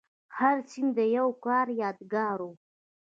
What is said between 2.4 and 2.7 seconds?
و.